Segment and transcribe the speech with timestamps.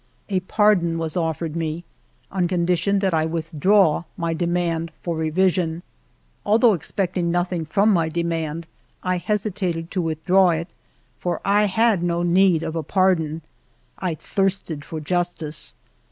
[0.29, 1.83] A pardon was offered me,
[2.31, 5.83] on condition that I withdraw my demand for revision.
[6.43, 8.65] Although expecting nothing from my demand,
[9.03, 10.67] I hesitated ALFRED DREYFUS 309 to withdraw it,
[11.19, 13.43] for I had no need of pardon.
[13.99, 15.75] I thirsted for justice.